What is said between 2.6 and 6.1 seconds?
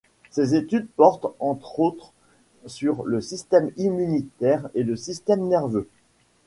sur le système immunitaire et le système nerveux.